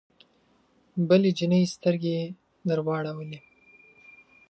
[1.07, 2.17] بلې جینۍ سترګې
[2.69, 3.39] درواړولې